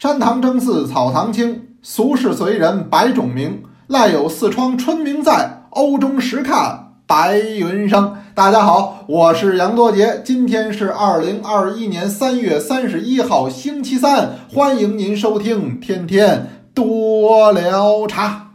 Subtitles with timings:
[0.00, 3.64] 山堂征四草堂青，俗世随人百种名。
[3.88, 8.14] 赖有四窗春明在，欧中时看白云生。
[8.32, 18.52] 大家好，我是杨多杰，今天是二零二一年三月三十一号，星期三，欢迎您收听天天多聊茶。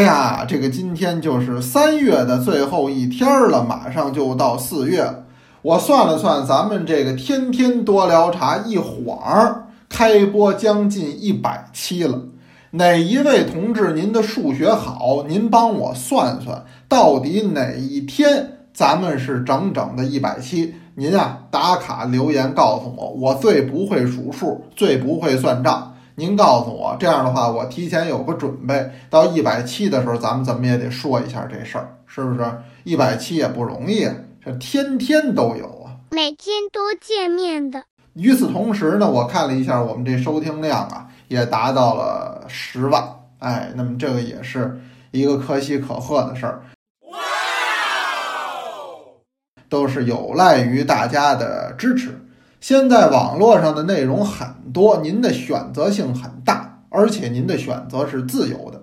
[0.00, 5.24] 哎呀，这个今天就是三月的最后一天了，马上就到四月。
[5.60, 12.18] 我算了算，咱们这个天天多聊茶一晃儿开播将近一百期了。
[12.70, 15.24] 哪一位同志您的数学好？
[15.28, 20.76] 您帮我算算，到底哪一天咱们是整整的一百期？
[20.94, 23.10] 您啊，打卡留言告诉我。
[23.10, 25.89] 我最不会数数，最不会算账。
[26.20, 32.44] 您告诉我，这样的话，我提前有个准备，到一百期的时候，咱们怎么也得说一下这事儿，是不是？
[32.84, 34.06] 一百期也不容易，
[34.44, 37.84] 这天天都有啊，每天都见面的。
[38.12, 43.02] 与此同时呢，我看了一下我们这收听量啊，也达到了十万，
[43.38, 44.78] 哎，那么这个也是
[45.12, 46.60] 一个可喜可贺的事儿。
[47.10, 47.18] 哇，
[49.70, 52.19] 都是有赖于大家的支持。
[52.60, 58.82] 现在网络上的内容很多，您的选择性很大，而且您的选择是自由的。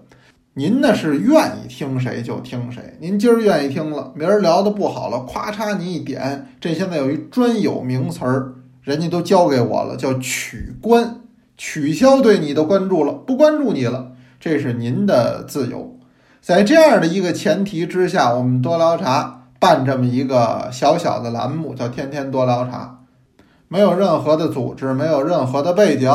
[0.56, 11.22] 您呢是愿意听谁就听谁，您今儿愿意听了，明儿聊的不好了，咵嚓您一点，这现在有一专有名词儿，人家都教给我了，叫取关，
[11.56, 16.00] 取消对你的关注了，不关注你了，这是您的自由。
[16.42, 22.97] 在这样的一个前提之下，我们多聊茶办这么一个小小的栏目，叫天天多聊茶。
[23.70, 26.10] 没有任何的组织，没有任何的背景，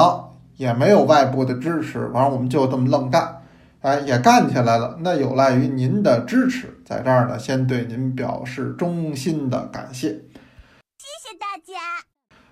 [0.57, 3.43] 也没有外部的支持，完了我们就这么愣干，
[3.81, 4.97] 哎，也干起来了。
[5.01, 11.79] 那有赖于您的支持，在这儿呢，先对您表示衷心的感谢，谢谢大家。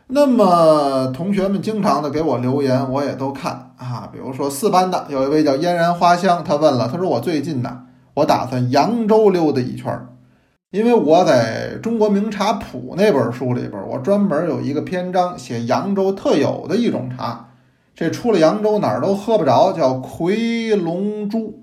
[0.09, 4.11] 那么同学们经常的给我留言，我也都看啊。
[4.13, 10.09] 比如说四班的有一位叫嫣然花香，他问了，他说我最近呢，我打算扬州溜达一圈儿。
[10.71, 17.49] 因为我在中国名茶谱那本书里边，我专门有一个篇章写扬州特有的一种茶，
[17.93, 21.61] 这出了扬州哪儿都喝不着，叫夔龙珠。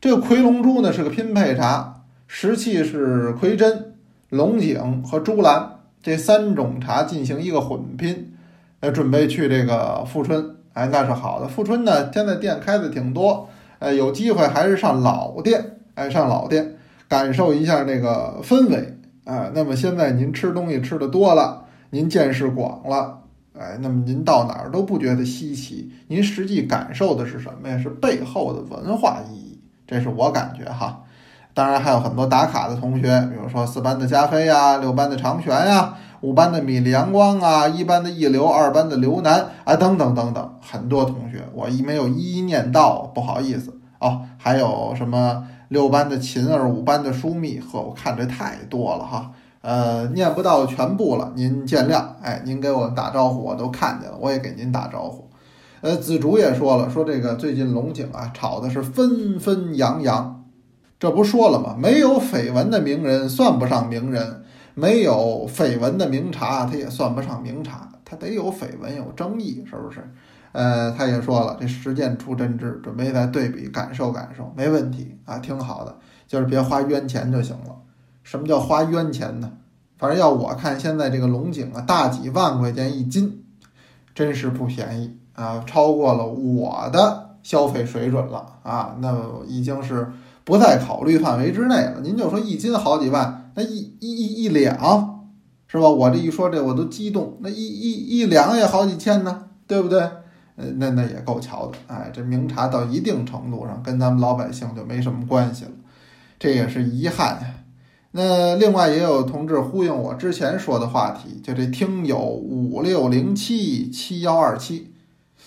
[0.00, 3.94] 这个夔龙珠呢是个拼配茶，石器是夔真、
[4.28, 8.32] 龙井和珠兰这三种茶进行一个混拼。
[8.78, 11.48] 呃，准备去这个富春，哎，那是好的。
[11.48, 13.48] 富春呢，现在店开的挺多，
[13.80, 16.75] 呃，有机会还是上老店，哎，上老店。
[17.08, 23.20] 感受一下那个氛围啊，那么现在您吃东西吃的多了，您见识广了，
[23.58, 27.78] 哎，那么您到哪儿都不觉得稀奇，您实际感受的是什么呀？
[27.78, 31.02] 是背后的文化意义，这是我感觉哈。
[31.54, 44.22] 当然还有很多打卡的同学，比如说四班的加菲呀，六班的长泉呀，五班的米粒阳光啊，一班的一流，二班的刘楠啊，等等等等，很多同学我一没有一一念到，不好意思哦。
[44.36, 45.46] 还有什么？
[45.68, 49.32] 六班的秦儿，五班的书密，呵，我看这太多了哈，
[49.62, 52.04] 呃，念不到全部了，您见谅。
[52.22, 55.28] 哎，您给我打招呼，我都看见了，我也给您打招呼。
[55.80, 60.44] 呃，子竹也说了，说这个最近龙井啊，炒的是纷纷扬扬，
[60.98, 61.76] 这不说了吗？
[61.78, 64.44] 没有绯闻的名人算不上名人，
[64.74, 70.00] 没有绯闻的名茶，它也算不上名茶，它得有绯闻，有争议，是不是？
[70.56, 75.94] 呃，他也说了，这实践出真知，准备再对比感受感受，没问题啊，挺好的，
[76.26, 77.76] 就是别花冤钱就行了。
[78.22, 79.52] 什么叫花冤钱呢？
[79.98, 83.44] 反正要我看，现在这个龙井啊，大几万块钱一斤，
[84.14, 89.14] 真是不便宜啊，超过了我的消费水准了啊，那
[89.46, 90.10] 已经是
[90.42, 92.00] 不在考虑范围之内了。
[92.02, 95.20] 您就说一斤好几万，那一一一两，
[95.66, 95.86] 是吧？
[95.86, 100.08] 我这一说这我都激动，那一一一两也好几千呢，对不对？
[100.56, 105.70] 那那也够瞧的，哎，这明察到一定程度上跟咱们老百姓就没什么关系了，
[106.38, 107.38] 这也是遗憾。
[108.12, 114.94] 那另外也有同志呼应我之前说的话题，就这听友五六零七七幺二七，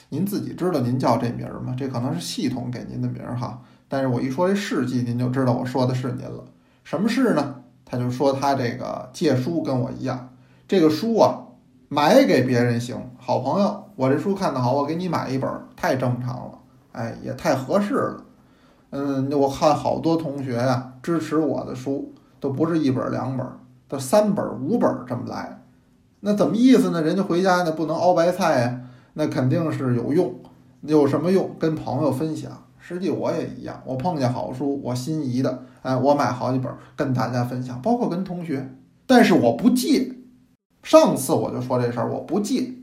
[0.10, 1.75] 您自己知道您叫这名吗？
[1.75, 3.63] 这可能是系统给您的名哈。
[3.88, 6.45] 但是我一说这事迹，您就知道我说的是您了。
[6.84, 7.56] 什么事呢？
[7.84, 10.30] 他就说他这个借书跟我一样，
[10.68, 11.45] 这个书啊。
[11.92, 16.51] 买给别人行，好朋友，我这书看的好，我给你买一本，太正常了，
[16.94, 18.24] 哎，也太合适了。
[18.92, 23.46] 嗯，我看好多同学呀，支持我的书都不是一本两本，
[23.90, 25.63] 都三本五本这么来。
[26.22, 27.01] 那怎么意思呢？
[27.01, 28.80] 人家回家呢不能熬白菜呀，
[29.16, 30.34] 那肯定是有用。
[30.80, 31.54] 有什么用？
[31.60, 38.74] 跟朋友分享，实际我也一样，我碰见好书，我心仪的，哎，我买好几本跟大家分享，包括跟同学，
[39.06, 40.16] 但是我不借。
[40.84, 42.75] 上次我就说这事儿，我不借。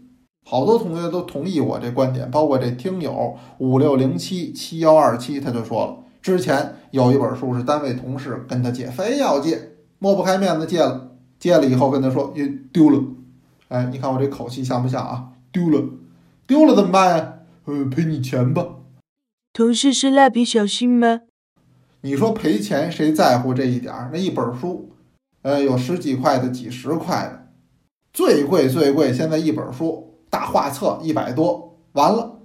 [0.48, 11.10] 好多同学都同意我这观点，包括这听友五六零七七幺二七，他就说了，之前有一本书是单位同事跟他借，非要借，抹不开面子借了，
[11.40, 13.02] 借了以后跟他说，也丢了。
[13.66, 15.30] 哎，你看我这口气像不像啊？
[15.50, 15.84] 丢了，
[16.46, 17.32] 丢了怎么办呀？
[17.64, 18.64] 呃，赔你钱吧。
[19.52, 21.22] 同事是蜡笔小新吗？
[22.02, 24.10] 你说赔钱谁在乎这一点儿？
[24.12, 24.90] 那一本书，
[25.42, 27.48] 呃，有十几块的、几十块的，
[28.12, 30.05] 最贵最贵，现在一本书。
[30.36, 32.40] 大画册一百多，完了，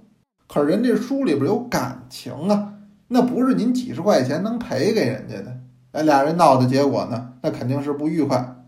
[0.48, 2.72] 可是人这书里边有感情啊，
[3.08, 5.58] 那不是您几十块钱能赔给人家的。
[5.90, 8.64] 哎，俩人闹的结果呢，那肯定是不愉快。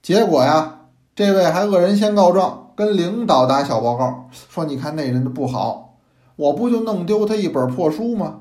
[0.00, 5.98] 结果呀，这位还恶人先告状，跟领导打小报告，说你看那人的不好，
[6.36, 8.40] 我不就弄丢他一本破书吗？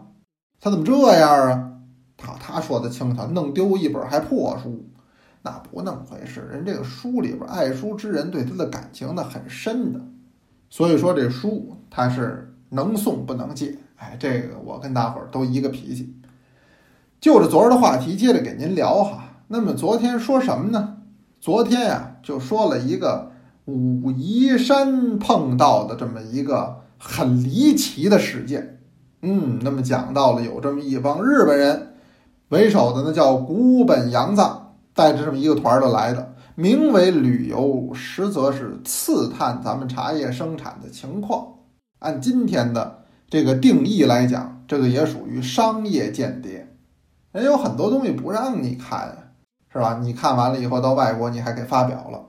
[0.62, 1.72] 他怎么这样啊？
[2.16, 4.86] 他他说的轻巧，弄丢一本还破书。
[5.42, 10.00] 那不那么回事，人这个书里边爱书之人对他的感情呢很深的，
[10.74, 13.78] 所以说这书它是能送不能借。
[13.98, 16.16] 哎，这个我跟大伙儿都一个脾气。
[17.22, 19.36] 就着昨儿的话题，接着给您聊哈。
[19.50, 20.98] 那么昨天说什么呢？
[21.40, 23.34] 昨天呀就说了一个
[23.66, 28.80] 武夷山碰到的这么一个很离奇的事件。
[29.22, 31.94] 嗯，那么讲到了有这么一帮日本人
[32.50, 34.74] 为首的呢，叫古本洋藏。
[34.96, 41.48] 带着这么一个团儿的来的，名为旅游，实则是刺探咱们茶叶生产的情况。
[42.00, 46.68] 按今天的这个定义来讲，这个也属于商业间谍。
[47.32, 49.34] 人有很多东西不让你看，
[49.72, 50.00] 是吧？
[50.04, 52.24] 你看完了以后到外国你还给发表了。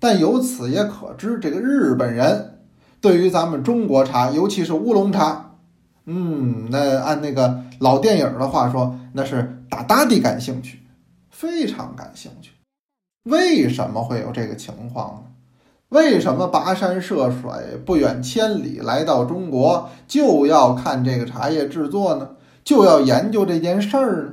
[0.00, 2.60] 但由此也可知，这个日本人
[3.02, 5.56] 对于咱们中国茶，尤其是乌龙茶，
[6.06, 10.78] 嗯，那按那个老电影的话说，那是大大的感兴趣。
[11.28, 12.51] 非常感兴趣，
[13.24, 15.30] 为什么会有这个情况呢？
[15.90, 22.30] 为什么跋山涉水不远千里来到中国就要看这个茶叶制作呢？
[22.64, 24.32] 就要研究这件事儿呢？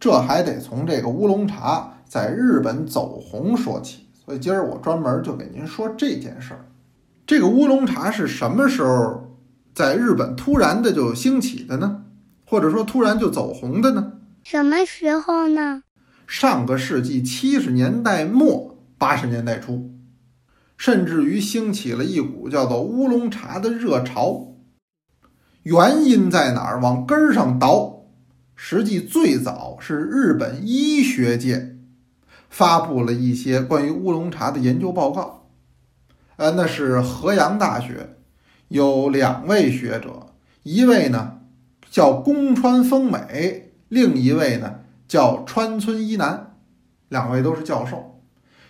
[0.00, 4.06] 这还得从这个乌龙茶在日本走红说起。
[4.24, 6.64] 所以今儿我专门就给您说这件事儿。
[7.26, 9.36] 这个乌龙茶是什么时候
[9.74, 12.04] 在日本突然的就兴起的呢？
[12.46, 14.12] 或者说突然就走红的呢？
[14.42, 15.82] 什么时候呢？
[16.32, 19.90] 上个世纪七十年代末、八十年代初，
[20.78, 24.54] 甚至于兴起了一股叫做乌龙茶的热潮。
[25.64, 26.80] 原因在哪儿？
[26.80, 28.06] 往根儿上倒，
[28.56, 31.76] 实际最早是日本医学界
[32.48, 35.50] 发布了一些关于乌龙茶的研究报告。
[36.36, 38.16] 呃，那是河阳大学
[38.68, 40.32] 有两位学者，
[40.62, 41.40] 一位呢
[41.90, 44.78] 叫宫川丰美，另一位呢。
[45.12, 46.54] 叫川村一男，
[47.10, 48.22] 两位都是教授，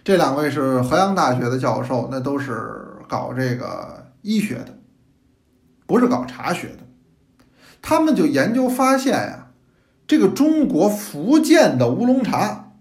[0.02, 4.76] 这两位是河阳大学的教授，那都是搞这个医学的，
[5.86, 6.78] 不是搞茶学的。
[7.80, 9.52] 他们就研究发现呀，
[10.04, 12.72] 这个中国福建的乌龙茶，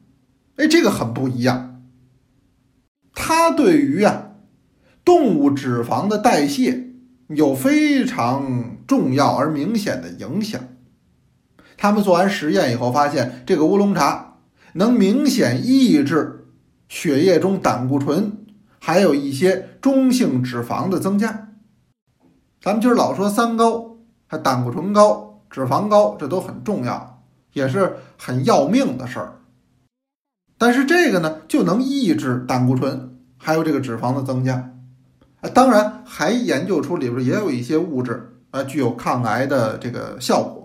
[0.56, 1.84] 哎，这个很不一样，
[3.14, 4.32] 它对于啊
[5.06, 6.94] 动物脂肪的代谢
[7.28, 10.60] 有非常重要而明显的影响。
[11.82, 14.36] 他们做完实验以后，发现这个乌龙茶
[14.74, 16.46] 能明显抑制
[16.88, 18.46] 血液中胆固醇，
[18.78, 21.50] 还有一些中性脂肪的增加。
[22.62, 23.98] 咱们今儿老说三高，
[24.28, 27.24] 还胆固醇高、脂肪高，这都很重要，
[27.54, 29.40] 也是很要命的事儿。
[30.60, 34.72] 但是这个呢，就能抑制胆固醇还有这个脂肪的增加。
[35.40, 40.61] 啊，当然还研究出里边也有一些物质啊，具有抗癌的这个效果。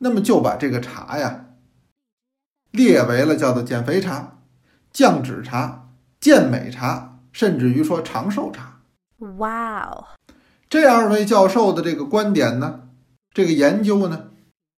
[0.00, 1.46] 那么就把这个茶呀
[2.70, 4.38] 列为了叫做减肥茶、
[4.92, 5.90] 降脂茶、
[6.20, 8.80] 健美茶，甚至于说长寿茶。
[9.38, 10.04] 哇哦！
[10.68, 12.88] 这二位教授的这个观点呢，
[13.34, 14.30] 这个研究呢，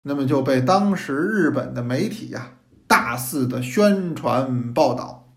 [0.03, 2.55] 那么就被当时日本的媒体呀
[2.87, 5.35] 大肆的宣传报道。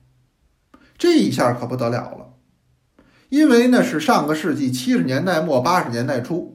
[0.98, 2.34] 这一下可不得了了，
[3.30, 6.55] 因为呢是上个世纪七十年代末八十年代初。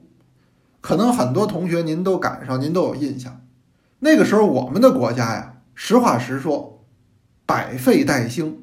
[0.81, 3.41] 可能很多同学您都赶上，您都有印象。
[4.01, 6.85] 那个时候，我们的国家呀，实话实说，
[7.45, 8.63] 百废待兴，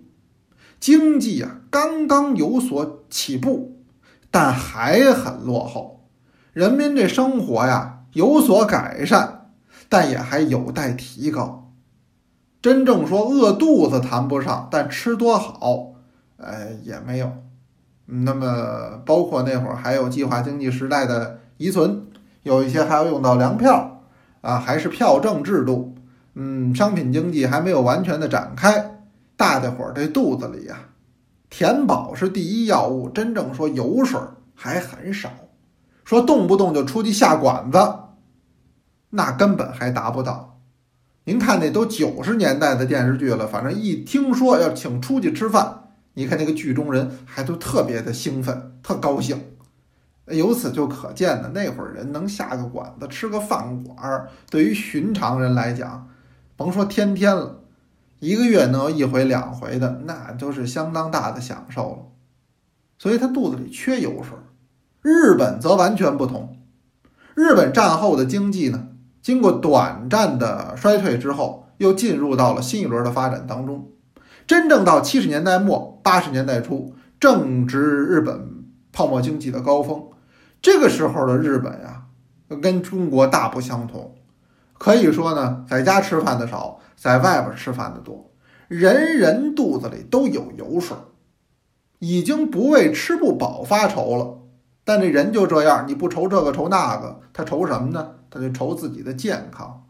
[0.79, 3.83] 经济啊刚刚有所起步，
[4.31, 6.09] 但还很落后。
[6.53, 9.51] 人民这生活呀有所改善，
[9.87, 11.71] 但也还有待提高。
[12.59, 15.93] 真正说饿肚子谈不上，但吃多好，
[16.37, 17.31] 呃也没有。
[18.07, 22.06] 那么，包括那会儿还有计划经济时代的遗存。
[22.47, 24.01] 有一些还要用到粮票
[24.41, 25.93] 啊，还是票证制度。
[26.33, 29.01] 嗯，商品经济还没有完全的展开，
[29.35, 30.77] 大家伙儿这肚子里呀，
[31.49, 34.19] 填饱是第一要务，真正说油水
[34.55, 35.29] 还很少，
[36.05, 37.77] 说动不动就出去下馆子，
[39.09, 40.59] 那根本还达不到。
[41.25, 49.41] 您看那都九十年代的电视剧了，反正一听说要请出去吃饭，你看那个剧中人还都特别的兴奋，特高兴。
[50.29, 56.09] 由此就可见呢，那会儿人能下个馆子、吃个饭馆儿，对于寻常人来讲。
[56.55, 57.61] 甭说天天了，
[58.19, 61.99] 一个月能有一回两回的，那都是相当大的享受了。
[62.97, 64.37] 所以他肚子里缺油水。
[65.01, 66.57] 日本则完全不同。
[67.35, 68.87] 日本战后的经济呢，
[69.21, 73.91] 经过短暂的衰退之后，又进入到了新一轮的发展当中。
[74.45, 80.03] 真正到七十年代末、八十年代初，正值日本泡沫经济的高峰。
[80.61, 82.03] 这个时候的日本呀，
[82.61, 84.15] 跟中国大不相同。
[84.77, 88.31] 可以说呢，在家吃饭的少，在外边吃饭的多，
[88.67, 90.95] 人人肚子里都有油水，
[91.99, 94.37] 已经不为吃不饱发愁了。
[94.83, 98.11] 但这人就这样，你不愁这个愁那个，他愁什么呢？
[98.29, 99.83] 他就愁自己的健康。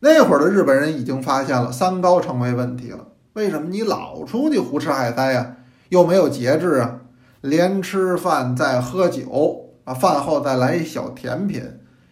[0.00, 3.06] 那会儿的日本人已经发现了三高成为问题了。
[3.34, 5.56] 为什么你老出去胡吃海塞呀？
[5.90, 7.00] 又没有节制啊？
[7.40, 11.62] 连吃饭再喝酒啊，饭后再来一小甜品。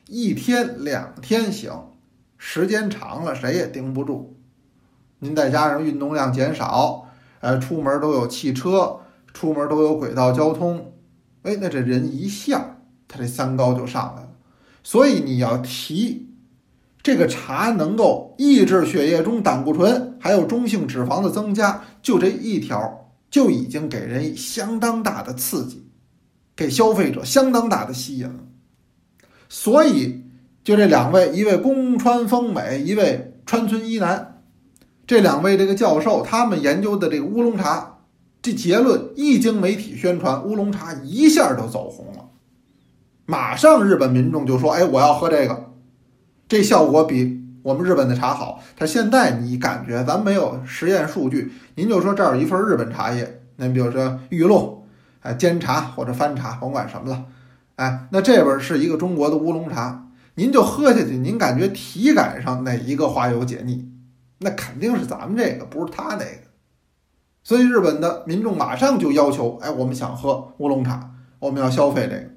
[0.06, 1.92] 一天两天行，
[2.36, 4.36] 时间长了谁也盯不住。
[5.20, 7.06] 您再加上运动量减少，
[7.40, 9.00] 呃，出门都有汽车，
[9.32, 10.94] 出门都有轨道交通，
[11.42, 14.28] 哎，那这人一下他这三高就上来了。
[14.82, 16.34] 所以你要提
[17.02, 25.89] 这个茶能够抑制血液中胆固醇还有中性脂肪的增加，就这一条就已经给人相当大的刺激，
[26.60, 28.34] 给消费者相当大的吸引了。
[29.48, 30.24] 所以，
[30.62, 34.42] 就这两位，一位宫川丰美，一位川村一男，
[35.06, 38.00] 这两位这个教授，他们研究的这个乌龙茶，
[38.42, 42.28] 这结论一经媒体宣传，乌龙茶一下就走红了，
[43.24, 45.70] 马上日本民众就说：“哎，我要喝这个，
[46.46, 54.79] 这效果比我们日本的茶好。”他现在你感觉咱没有实验数据，您就说这儿有一份日本茶叶，那比如说玉露，
[55.20, 57.26] 哎，煎茶或者翻茶，甭管什么了。
[57.76, 63.90] 哎，那这边是一个中国的乌龙茶，您就喝下去，您感觉体感上哪一个花油解腻？
[64.38, 66.50] 那肯定是咱们这个，不是他那个。
[67.42, 72.30] 所以日本的民众马上就要求，哎，我们想喝乌龙茶，我们要消费这个。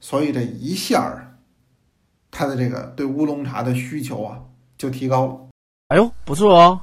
[0.00, 1.38] 所以这一下儿，
[2.30, 4.40] 他的这个对乌龙茶的需求啊
[4.76, 5.38] 就提高了。
[5.88, 6.80] 哎呦，不错哦！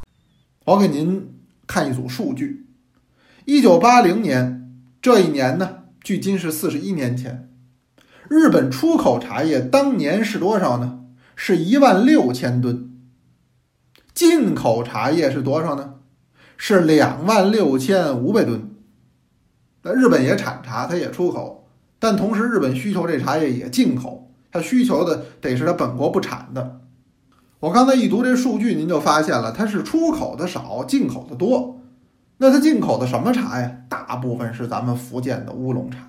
[0.66, 1.34] 我给您
[1.68, 2.66] 看一组数据：
[3.46, 4.63] 一九八零年
[5.04, 7.50] 这一年呢，距今是四十一年前。
[8.30, 11.02] 日本出口茶叶当年是多少呢？
[11.36, 12.90] 是一万六千吨。
[14.14, 15.96] 进口茶叶是多少呢？
[16.56, 18.72] 是两万六千五百吨。
[19.82, 21.68] 那日本也产茶，它也出口，
[22.00, 26.80] 但同时日本需求这茶叶也进口，它需求的得是它本国不产的。
[27.60, 31.82] 我刚才一读这数据，您就发现了，它是出口的少，进口的多。
[32.44, 33.72] 那它进口的什么茶呀？
[33.88, 36.00] 大部分是咱们福建的乌龙茶。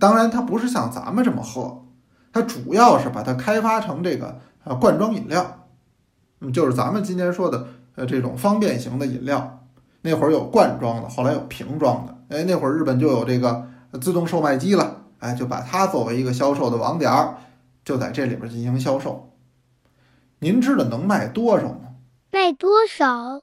[0.00, 1.84] 当然，它不是像咱们这么喝，
[2.32, 5.68] 它主要是把它开发成这个呃罐装饮料，
[6.40, 9.60] 嗯，就是咱们今天说的呃这种方便型的饮料。
[10.00, 13.68] 那会儿有罐装的，后来有瓶装的，哎，那会儿日本就有这个
[14.00, 17.36] 自动售卖机了，哎，就把它作为一个销售的网点儿，
[17.84, 19.30] 就在这里边进行销售。
[20.40, 21.94] 您知道能卖多少吗？
[22.32, 23.42] 卖多少？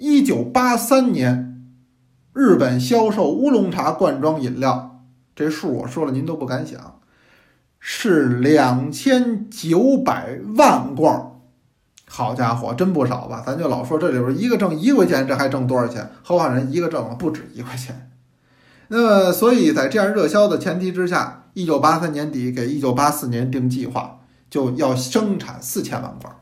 [0.00, 1.62] 一九八三年，
[2.32, 5.04] 日本销售乌龙茶罐装饮料。
[5.36, 7.00] 这数我说了，您都不敢想，
[7.78, 11.32] 是两千九百万罐，
[12.08, 13.42] 好家伙，真不少吧？
[13.44, 16.10] 咱就老说这里边一个挣一块钱，这还挣多少钱？
[16.24, 18.10] 何况人一个挣了不止一块钱。
[18.88, 26.34] 那么，所以在这样热销的前提之下，一九八三年底给一九八四年定计划，就要生产四千万罐，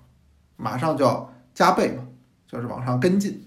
[0.56, 2.04] 马上就要加倍嘛，
[2.46, 3.46] 就是往上跟进。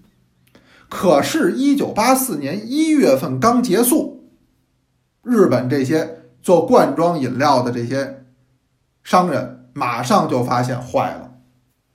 [0.92, 4.30] 可是，一九八四年一月份刚结束。
[5.24, 8.26] 日本这些做罐装饮料的这些
[9.02, 11.36] 商人马上就发现坏了，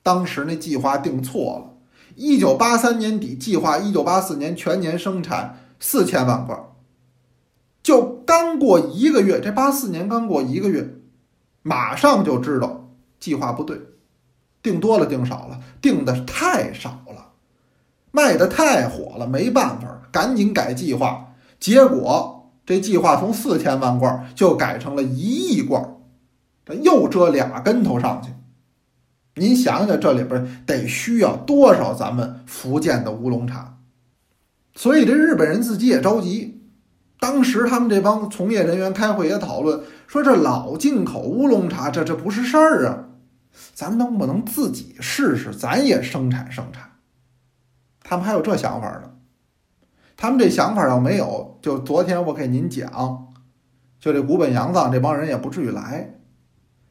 [0.03, 1.75] 当时那计划定错了。
[2.15, 6.59] 一九八三年底计划，一九八四年全年生产四千万罐，
[7.83, 10.95] 就刚过一个月，这八四年刚过一个月，
[11.61, 12.89] 马上就知道
[13.21, 13.79] 计划不对，
[14.63, 17.03] 定多了定少了，定的太少，
[18.17, 22.33] 卖的太火了，没办法，赶紧改计划，结果。
[22.65, 25.87] 这计划从四千万罐就改成了一亿罐，
[26.65, 28.31] 这又折俩跟头上去。
[29.35, 33.77] 您想想，这里边得需要多少咱们福建的乌龙茶？
[34.75, 36.63] 所以这日本人自己也着急。
[37.21, 43.05] 当时他们这帮从业人员开会也讨论，说这老进口乌龙茶，这这不是事儿啊！
[43.75, 45.55] 咱能不能自己试试？
[45.55, 46.86] 咱也生产生产。
[48.09, 49.11] 他们还有这想法呢。
[50.17, 53.35] 他们这想法要没有，就昨天我给您讲，
[53.99, 56.21] 就这古本洋藏这帮人也不至于来。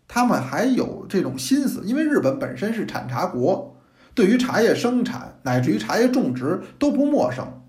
[0.10, 3.78] 他们还有这种心思，因为日本本身是产茶国，
[4.14, 7.64] 对于茶叶生产乃至于茶叶种植都不陌生，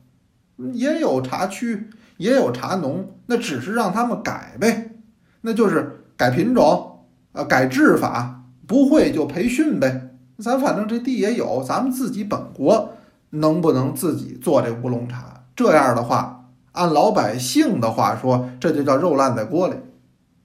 [0.72, 4.96] 也有茶区，也有茶农，那只是让他们改呗，
[5.42, 10.10] 那就是改品种，呃，改制法，不会就培训呗。
[10.38, 12.92] 咱反正这地也有，咱们自己本国
[13.36, 15.44] 能不能自己做这乌龙茶？
[15.54, 19.74] 这样的话，按老百姓的话说，这就叫肉烂在锅里。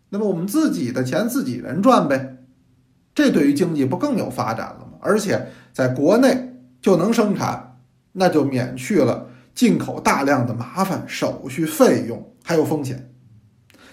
[0.09, 2.37] 那么我们自己的钱自己人赚呗，
[3.13, 4.97] 这对于经济不更有发展了吗？
[4.99, 7.77] 而且在国内就能生产，
[8.13, 13.13] 那就免去了进口大量的麻烦、手续费用还有风险。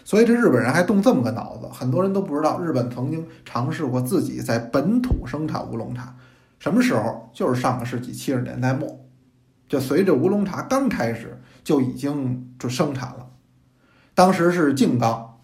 [0.05, 6.17] 所以这日本人还动这么个脑子，很多人都不知道，日本曾经尝试过自己在本土生产乌龙茶。
[6.59, 7.31] 什么时候？
[7.33, 9.05] 就是上个世纪七十年代末，
[9.69, 13.31] 就随着乌龙茶刚开始就已经就生产了。
[14.15, 15.39] 当时是静冈。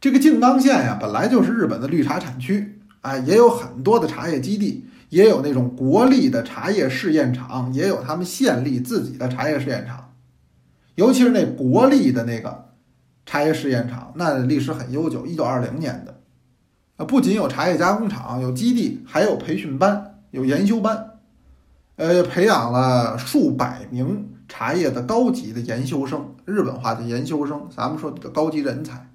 [0.00, 10.12] 这个静冈县呀，本来就是日本的绿茶产区，哎，也有很多的茶叶基地，也有那种国立的茶叶试验场，也有他们县立自己的茶叶试验场。
[10.94, 12.72] 尤其是那国立的那个
[13.24, 16.20] 茶叶试验场，那历史很悠久，一九二零年的。
[16.98, 21.12] 啊，不仅有茶叶加工厂、有基地，还有培训班、有研修班，
[21.96, 29.08] 呃，培养了数百名茶叶的高级的研修生，日本话的研修生，咱们说的高级人才。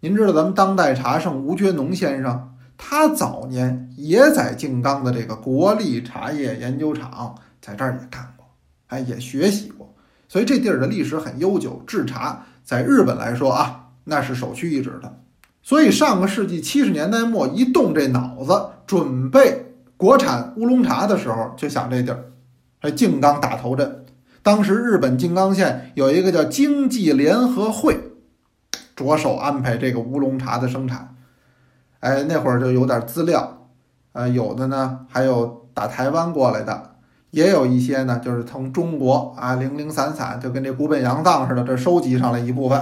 [0.00, 8.46] 您知道咱们当代茶圣吴觉农先生，他早年也在静冈的这个国立茶叶研究厂，在这儿也干过，
[8.86, 9.94] 哎，也学习过，
[10.26, 11.82] 所以这地儿的历史很悠久。
[11.86, 15.20] 制茶在日本来说啊，那是首屈一指的。
[15.62, 19.65] 所以上个世纪七十年代末一动这脑子，准备
[19.96, 22.32] 国产乌龙茶的时候，就想这地儿，
[22.80, 24.04] 哎，静冈打头阵。
[24.42, 28.00] 当时日本静冈县有一个叫经济联合会。
[28.94, 31.14] 着手安排这个乌龙茶的生产，
[32.00, 33.68] 哎，那会儿就有点资料，
[34.12, 36.96] 呃，有的呢还有打台湾过来的，
[37.30, 42.78] 也有一些呢就是从中国啊零零散散就跟这古本洋藏似的，这收集上来一部分，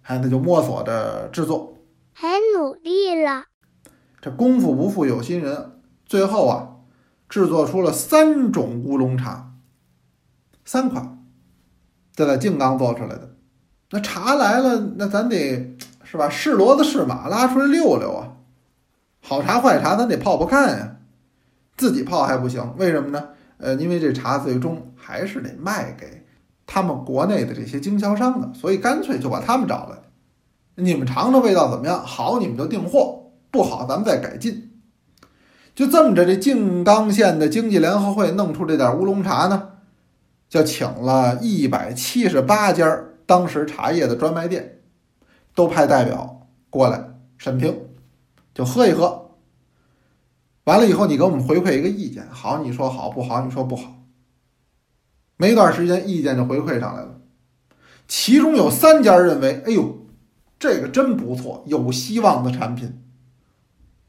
[0.00, 1.74] 哎，那就摸索着制作，
[2.14, 3.44] 很努力了。
[4.22, 5.72] 这功夫不负有心人，
[6.10, 6.70] 最后啊，
[7.28, 9.52] 制作出了三种乌龙茶，
[10.64, 11.24] 三款，
[12.16, 13.36] 这在静冈做出来的。
[13.92, 16.28] 那茶来了，那咱得是吧？
[16.28, 18.32] 是骡子是马，拉出来溜溜啊！
[19.22, 20.96] 好茶坏茶，咱得泡泡看呀。
[21.76, 23.28] 自己泡还不行，为什么呢？
[23.58, 26.26] 呃，因为这茶最终还是得卖给
[26.66, 29.96] 他们国内的这些经销商的，所以干脆就把他们找来。
[30.74, 32.04] 你们尝尝味道怎么样？
[32.04, 34.69] 好，你们就订货；不好，咱们再改进。
[35.80, 39.70] 就这么着，这静冈县的经济联合会弄出这点乌龙茶呢，
[40.46, 43.04] 就请了一百七十八家。
[43.24, 44.82] 当时茶叶的专卖店
[45.54, 47.74] 都派代表过来审评，
[48.52, 49.30] 就喝一喝。
[50.64, 54.02] 完了以后，你给我们回馈一个意见，好你说好，不好你说不好。
[55.38, 57.22] 没一段时间，意见就回馈上来了。
[58.06, 60.00] 其中有三家认为，哎呦，
[60.58, 63.02] 这个真不错，有希望的产品。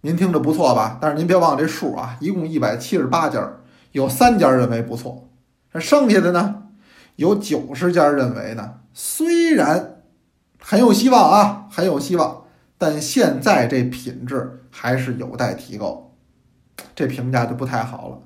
[0.02, 0.98] 您听着不错吧？
[1.00, 3.48] 但是您别忘了这数啊，一共一百七十八家，
[3.92, 5.30] 有三家认为不错，
[5.74, 6.64] 那剩下的呢，
[7.18, 8.76] 有九十家认为呢。
[8.94, 10.02] 虽然
[10.60, 12.46] 很有希望啊，很有希望，
[12.78, 16.12] 但现在这品质还是有待提高，
[16.96, 18.20] 这评价就不太好了。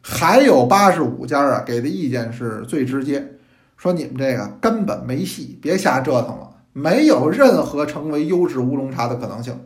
[0.00, 3.32] 还有八十五家啊，给的意见是最直接，
[3.76, 9.58] 说你们这个根本没戏，别瞎折腾了，没有任何成为优质乌龙茶的可能性。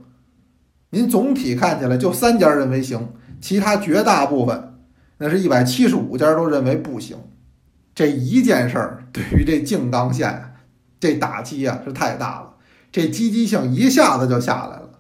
[0.90, 4.78] 您总体看起来就三家认为行，其他绝大部分
[5.18, 7.16] 那是一百七十五家都认为不行。
[7.94, 10.54] 这一件事儿对于这静冈县，
[11.00, 12.54] 这打击啊是太大了，
[12.90, 14.90] 这积极性一下子就下来了。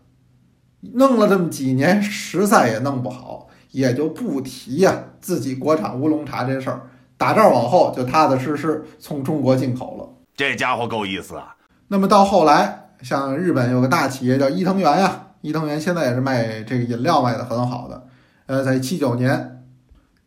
[0.94, 6.82] 弄了这么几年，实在也弄不好，也就不提呀自己国产乌龙茶这事儿。
[7.16, 10.08] 打这儿往后就踏踏实实从中国进口了。
[10.36, 11.56] 这家伙够意思啊！
[11.88, 18.06] 那么到后来，像日本有个大企业叫伊藤园呀，伊藤园现在也是卖这个饮料卖的很好的。
[18.44, 19.64] 呃，在七九年。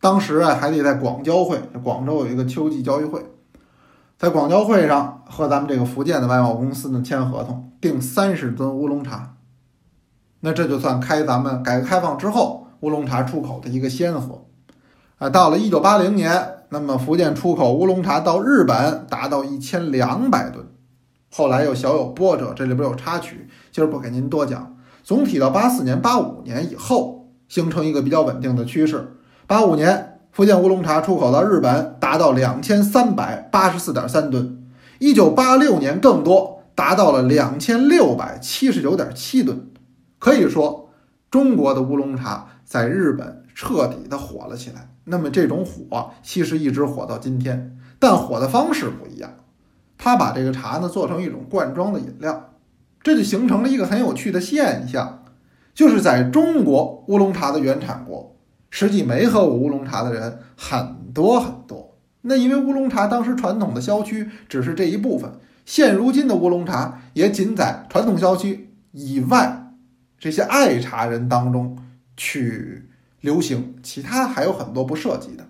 [0.00, 3.24] 当时啊，还得在广交会，广州有一个秋季交易会，
[4.18, 9.36] 在广交会上和咱们这个福建的外贸公司呢签合同，订三十吨乌龙茶。
[10.40, 14.44] 那这就算开咱们改革开放之后乌龙茶出口的一个先河。
[15.18, 20.66] 啊，到了一九八零年，那么福建出口乌龙茶到日本达到一千两百吨，
[21.30, 24.74] 后来又小有波折，这里边有插曲，今儿不给您多讲。
[25.02, 29.16] 总体到八四年、八五年以后，形成一个比较稳定的趋势。
[29.46, 34.64] 八五年，福建乌龙茶出口到日本达到两千三百八十四点三吨，
[34.98, 39.68] 一九八六年更多，达到了两千六百七十九点七吨。
[40.18, 40.90] 可以说，
[41.30, 44.88] 中国的乌龙茶在日本彻底的火了起来。
[45.04, 49.30] 那么这种火其实一直火到今天，但火的方式不一样。
[49.98, 52.51] 他把这个茶呢做成一种罐装的饮料。
[53.02, 55.24] 这就形成了一个很有趣的现象，
[55.74, 58.36] 就是在中国乌龙茶的原产国，
[58.70, 61.96] 实际没喝过乌龙茶的人很多很多。
[62.22, 65.30] 那因为乌龙茶当时传统的销区只是这一部分，
[65.64, 69.72] 现如今的乌龙茶也仅在传统销区以外
[70.18, 71.76] 这些爱茶人当中
[72.16, 72.88] 去
[73.20, 75.44] 流行，其他还有很多不涉及的。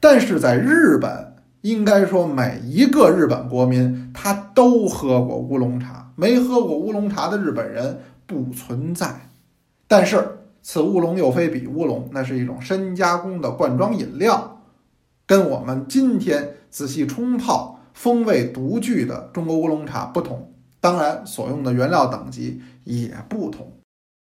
[0.00, 6.12] 但是在日本，应该说每一个日本国民他都喝过乌龙茶。
[6.16, 9.30] 没喝过乌龙茶的日本人不存在，
[9.88, 14.60] 但是此乌龙又非彼乌龙，那是一种深加工的罐装饮料，
[15.26, 20.52] 跟我们今天仔细冲泡、风味独具的中国乌龙茶不同。
[20.78, 23.72] 当然，所用的原料等级也不同。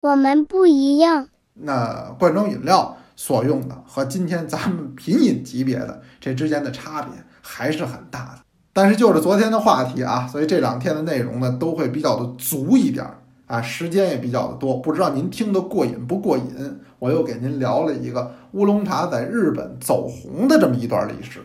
[0.01, 1.29] 我们不一样。
[1.53, 8.39] 那罐装饮料所用的和今天咱们品饮级别的这之间的差别还是很大的。
[8.73, 14.75] 但是就是昨天的话题啊，所以这两天的内容呢都会比较的足一点儿啊，时间也比较的多。
[14.77, 16.79] 不知道您听得过瘾不过瘾？
[16.99, 21.39] 我又给您聊了一个乌龙茶在日本走红的这么一段历史。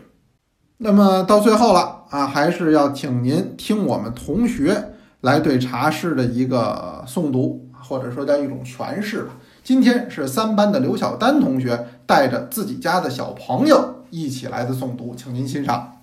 [0.77, 9.37] 那么到最后了啊，还是要请您听我们同学来对茶室的一个诵读，或者说叫一种诠释吧。
[9.63, 15.99] 今天是三班的刘晓丹同学带着自己家的小朋友一起来的诵读，请您欣赏。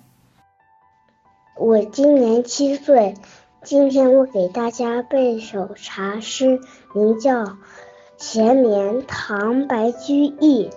[1.57, 3.15] 我今年七岁，
[3.61, 6.61] 今天我给大家背首茶诗，
[6.93, 7.43] 名叫
[8.17, 10.69] 《闲眠》，唐·白居易。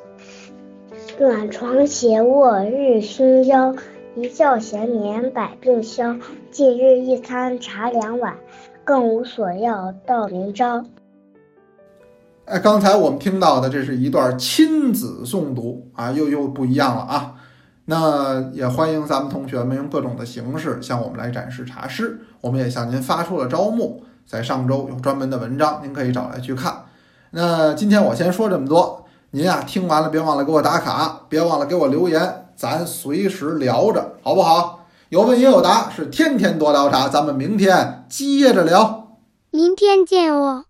[1.20, 3.76] 暖床斜卧日熏腰，
[4.16, 6.16] 一觉闲眠百病消。
[6.50, 8.36] 近日一餐茶两碗，
[8.82, 10.84] 更无所要到明朝。
[12.44, 17.34] 哎，刚才我们听到的，这是一段亲子诵读啊，又又不一样了啊。
[17.84, 22.20] 那也欢迎咱们同学们用各种的形式向我们来展示茶诗。
[22.40, 26.84] 我们也向您发出了招募，在上周有专门的文章，您可以找来去看。
[27.30, 34.86] 那今天我先说这么多，您啊听完了别忘了给我打卡，别忘了给我留言，咱随时聊着，好不好？
[35.10, 39.18] 有问也有答，是天天多聊茶，咱们明天接着聊。
[39.50, 40.64] 明天见哦。